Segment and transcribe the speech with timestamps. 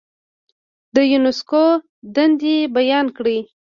[0.95, 1.63] د یونسکو
[2.15, 3.39] دندې بیان کړئ.